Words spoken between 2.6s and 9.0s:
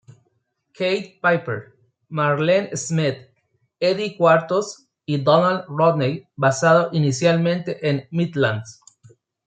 Smith, Eddie Cuartos y Donald Rodney basado inicialmente en Midlands.